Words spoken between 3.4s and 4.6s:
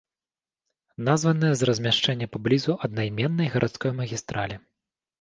гарадской магістралі.